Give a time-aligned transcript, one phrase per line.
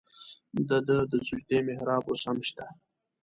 [0.69, 2.65] د ده د سجدې محراب اوس هم شته.